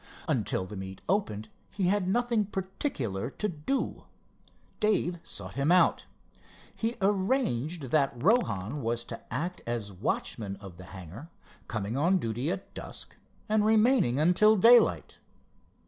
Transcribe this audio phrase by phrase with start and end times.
[0.27, 4.05] Until the meet opened he had nothing particular to do.
[4.79, 6.05] Dave sought him out.
[6.75, 11.29] He arranged that Rohan was to act as watchman of the hangar,
[11.67, 13.15] coming on duty at dusk,
[13.47, 15.19] and remaining until daylight.